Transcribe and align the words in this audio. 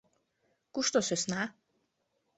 —Кушто 0.73 0.99
сӧсна? 1.07 1.41